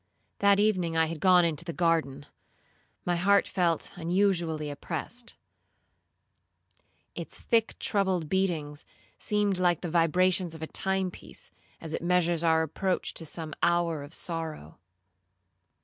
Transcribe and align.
'That 0.39 0.59
evening 0.59 0.97
I 0.97 1.05
had 1.05 1.19
gone 1.19 1.45
into 1.45 1.63
the 1.63 1.71
garden; 1.73 2.25
my 3.05 3.15
heart 3.15 3.47
felt 3.47 3.91
unusually 3.97 4.71
oppressed. 4.71 5.35
Its 7.13 7.37
thick 7.37 7.77
troubled 7.77 8.27
beatings, 8.27 8.83
seemed 9.19 9.59
like 9.59 9.81
the 9.81 9.91
vibrations 9.91 10.55
of 10.55 10.63
a 10.63 10.65
time 10.65 11.11
piece, 11.11 11.51
as 11.79 11.93
it 11.93 12.01
measures 12.01 12.43
our 12.43 12.63
approach 12.63 13.13
to 13.13 13.27
some 13.27 13.53
hour 13.61 14.01
of 14.01 14.15
sorrow. 14.15 14.79